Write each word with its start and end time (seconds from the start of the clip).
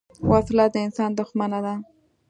وسله 0.29 0.65
د 0.73 0.75
انسان 0.85 1.11
دښمنه 1.19 1.59
ده 1.65 1.75